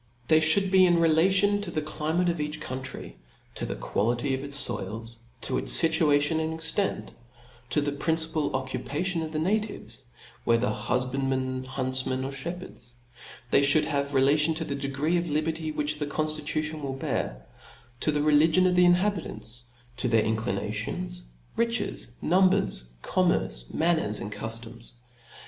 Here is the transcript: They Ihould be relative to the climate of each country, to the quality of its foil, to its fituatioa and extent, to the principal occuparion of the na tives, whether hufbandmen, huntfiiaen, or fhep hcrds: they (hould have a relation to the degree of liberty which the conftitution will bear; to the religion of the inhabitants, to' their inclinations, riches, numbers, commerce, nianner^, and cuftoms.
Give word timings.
They 0.29 0.39
Ihould 0.39 0.71
be 0.71 0.89
relative 0.89 1.61
to 1.61 1.69
the 1.69 1.79
climate 1.83 2.27
of 2.27 2.41
each 2.41 2.59
country, 2.59 3.17
to 3.53 3.67
the 3.67 3.75
quality 3.75 4.33
of 4.33 4.43
its 4.43 4.57
foil, 4.65 5.05
to 5.41 5.59
its 5.59 5.79
fituatioa 5.79 6.39
and 6.43 6.55
extent, 6.55 7.11
to 7.69 7.81
the 7.81 7.91
principal 7.91 8.49
occuparion 8.51 9.21
of 9.23 9.31
the 9.31 9.37
na 9.37 9.59
tives, 9.59 10.01
whether 10.43 10.69
hufbandmen, 10.71 11.65
huntfiiaen, 11.67 12.25
or 12.25 12.31
fhep 12.31 12.57
hcrds: 12.61 12.91
they 13.51 13.63
(hould 13.63 13.85
have 13.85 14.09
a 14.11 14.15
relation 14.15 14.55
to 14.55 14.63
the 14.65 14.73
degree 14.73 15.17
of 15.17 15.29
liberty 15.29 15.71
which 15.71 15.99
the 15.99 16.07
conftitution 16.07 16.81
will 16.81 16.93
bear; 16.95 17.45
to 17.99 18.11
the 18.11 18.23
religion 18.23 18.65
of 18.65 18.75
the 18.75 18.85
inhabitants, 18.85 19.61
to' 19.97 20.07
their 20.07 20.23
inclinations, 20.23 21.21
riches, 21.55 22.07
numbers, 22.23 22.85
commerce, 23.03 23.65
nianner^, 23.71 24.19
and 24.19 24.31
cuftoms. 24.31 24.93